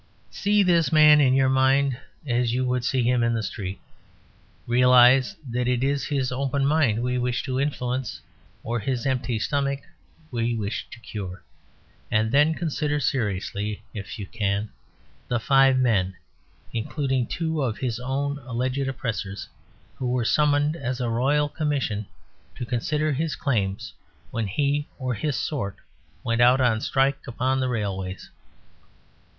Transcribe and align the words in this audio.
See 0.31 0.63
this 0.63 0.91
man 0.91 1.21
in 1.21 1.35
your 1.35 1.47
mind 1.47 1.95
as 2.25 2.55
you 2.55 2.81
see 2.81 3.03
him 3.03 3.21
in 3.21 3.35
the 3.35 3.43
street, 3.43 3.79
realise 4.65 5.35
that 5.47 5.67
it 5.67 5.83
is 5.83 6.05
his 6.05 6.31
open 6.31 6.65
mind 6.65 7.03
we 7.03 7.19
wish 7.19 7.43
to 7.43 7.59
influence 7.59 8.19
or 8.63 8.79
his 8.79 9.05
empty 9.05 9.37
stomach 9.37 9.81
we 10.31 10.55
wish 10.55 10.87
to 10.89 10.99
cure, 11.01 11.43
and 12.09 12.31
then 12.31 12.55
consider 12.55 12.99
seriously 12.99 13.83
(if 13.93 14.17
you 14.17 14.25
can) 14.25 14.71
the 15.27 15.39
five 15.39 15.77
men, 15.77 16.15
including 16.73 17.27
two 17.27 17.61
of 17.61 17.77
his 17.77 17.99
own 17.99 18.39
alleged 18.39 18.87
oppressors, 18.87 19.49
who 19.97 20.09
were 20.09 20.25
summoned 20.25 20.75
as 20.75 20.99
a 20.99 21.11
Royal 21.11 21.47
Commission 21.47 22.07
to 22.55 22.65
consider 22.65 23.11
his 23.13 23.35
claims 23.35 23.93
when 24.31 24.47
he 24.47 24.87
or 24.97 25.13
his 25.13 25.35
sort 25.35 25.75
went 26.23 26.41
out 26.41 26.59
on 26.59 26.81
strike 26.81 27.21
upon 27.27 27.59
the 27.59 27.69
railways. 27.69 28.31